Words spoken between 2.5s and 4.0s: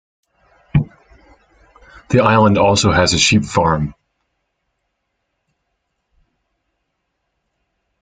also has a sheep farm.